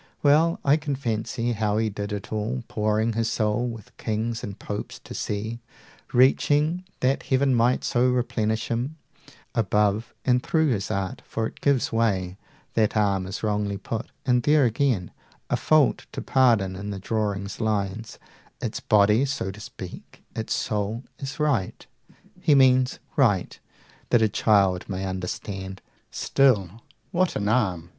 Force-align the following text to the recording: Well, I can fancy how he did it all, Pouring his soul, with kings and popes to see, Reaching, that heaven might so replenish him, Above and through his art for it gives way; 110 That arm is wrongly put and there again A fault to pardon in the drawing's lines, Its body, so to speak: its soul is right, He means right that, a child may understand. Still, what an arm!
Well, 0.23 0.59
I 0.65 0.77
can 0.77 0.95
fancy 0.95 1.51
how 1.51 1.77
he 1.77 1.91
did 1.91 2.11
it 2.11 2.33
all, 2.33 2.63
Pouring 2.67 3.13
his 3.13 3.31
soul, 3.31 3.67
with 3.67 3.95
kings 3.97 4.43
and 4.43 4.57
popes 4.57 4.97
to 4.97 5.13
see, 5.13 5.59
Reaching, 6.11 6.83
that 7.01 7.21
heaven 7.21 7.53
might 7.53 7.83
so 7.83 8.09
replenish 8.09 8.69
him, 8.69 8.95
Above 9.53 10.11
and 10.25 10.41
through 10.41 10.69
his 10.69 10.89
art 10.89 11.21
for 11.23 11.45
it 11.45 11.61
gives 11.61 11.91
way; 11.93 12.35
110 12.73 12.73
That 12.83 12.97
arm 12.97 13.27
is 13.27 13.43
wrongly 13.43 13.77
put 13.77 14.07
and 14.25 14.41
there 14.41 14.65
again 14.65 15.11
A 15.51 15.55
fault 15.55 16.07
to 16.13 16.21
pardon 16.23 16.75
in 16.75 16.89
the 16.89 16.97
drawing's 16.97 17.59
lines, 17.61 18.17
Its 18.59 18.79
body, 18.79 19.23
so 19.25 19.51
to 19.51 19.59
speak: 19.59 20.23
its 20.35 20.55
soul 20.55 21.03
is 21.19 21.39
right, 21.39 21.85
He 22.39 22.55
means 22.55 22.97
right 23.15 23.59
that, 24.09 24.23
a 24.23 24.29
child 24.29 24.89
may 24.89 25.05
understand. 25.05 25.79
Still, 26.09 26.81
what 27.11 27.35
an 27.35 27.47
arm! 27.47 27.89